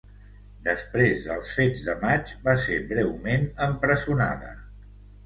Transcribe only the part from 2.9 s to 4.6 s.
breument empresonada.